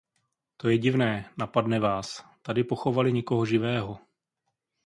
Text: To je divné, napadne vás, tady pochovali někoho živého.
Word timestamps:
To 0.59 0.65
je 0.73 0.77
divné, 0.81 1.29
napadne 1.37 1.79
vás, 1.79 2.25
tady 2.41 2.63
pochovali 2.63 3.13
někoho 3.13 3.45
živého. 3.45 3.99